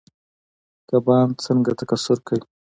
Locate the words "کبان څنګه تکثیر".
0.89-2.17